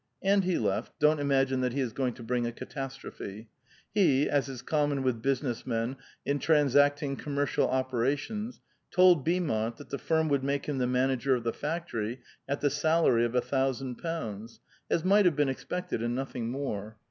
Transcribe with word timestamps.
(And 0.23 0.43
he 0.45 0.57
left; 0.57 0.97
don't 0.97 1.19
imagine 1.19 1.61
that 1.61 1.73
he 1.73 1.79
is 1.79 1.93
going 1.93 2.15
to 2.15 2.23
bring 2.23 2.47
a 2.47 2.51
catastrophe. 2.51 3.49
He, 3.93 4.27
as 4.27 4.49
is 4.49 4.63
common 4.63 5.03
with 5.03 5.21
business 5.21 5.63
men 5.63 5.95
in 6.25 6.39
transacting 6.39 7.15
commercial 7.15 7.67
opera 7.67 8.17
tions, 8.17 8.61
told 8.89 9.23
Beaumont 9.23 9.77
that 9.77 9.91
the 9.91 9.99
firm 9.99 10.27
would 10.29 10.43
make 10.43 10.65
him 10.65 10.79
the 10.79 10.87
man 10.87 11.11
ager 11.11 11.35
of 11.35 11.43
the 11.43 11.53
fnctory, 11.53 12.17
at 12.49 12.61
the 12.61 12.71
salary 12.71 13.25
of 13.25 13.35
a 13.35 13.41
thousand 13.41 13.97
pounds, 13.99 14.59
as 14.89 15.05
might 15.05 15.25
have 15.25 15.35
been 15.35 15.49
expected, 15.49 16.01
and 16.01 16.15
nothing 16.15 16.49
more. 16.49 16.97